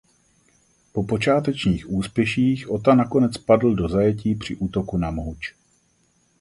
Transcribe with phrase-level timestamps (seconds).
[0.93, 5.55] Po počátečních úspěších Ota nakonec padl do zajetí při útoku na Mohuč.